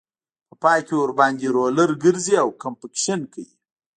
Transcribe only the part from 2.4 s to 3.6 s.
او کمپکشن کوي